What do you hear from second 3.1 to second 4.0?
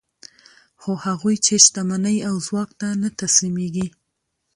تسلیمېږي